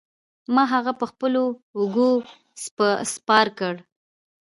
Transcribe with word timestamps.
ما 0.53 0.63
هغه 0.73 0.91
په 0.99 1.05
خپلو 1.11 1.43
اوږو 1.77 2.11
سپار 3.13 3.47
کړ. 3.59 3.75